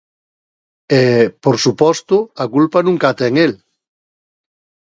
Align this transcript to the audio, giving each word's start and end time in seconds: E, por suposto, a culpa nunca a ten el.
E, 0.99 1.01
por 1.43 1.55
suposto, 1.65 2.17
a 2.43 2.45
culpa 2.55 2.79
nunca 2.87 3.05
a 3.09 3.15
ten 3.21 3.33
el. 3.45 3.53